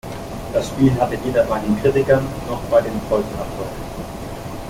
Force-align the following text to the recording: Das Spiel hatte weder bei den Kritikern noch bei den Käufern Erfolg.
Das 0.51 0.67
Spiel 0.69 0.99
hatte 0.99 1.23
weder 1.23 1.43
bei 1.45 1.59
den 1.59 1.79
Kritikern 1.79 2.25
noch 2.49 2.59
bei 2.71 2.81
den 2.81 2.99
Käufern 3.07 3.37
Erfolg. 3.37 3.69